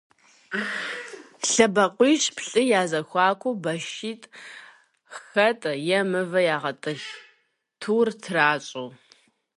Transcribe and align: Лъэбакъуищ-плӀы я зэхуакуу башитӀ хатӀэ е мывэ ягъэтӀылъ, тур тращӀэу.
Лъэбакъуищ-плӀы 1.49 2.61
я 2.79 2.83
зэхуакуу 2.89 3.55
башитӀ 3.63 4.31
хатӀэ 5.17 5.73
е 5.97 5.99
мывэ 6.09 6.41
ягъэтӀылъ, 6.55 7.09
тур 7.79 8.07
тращӀэу. 8.23 8.89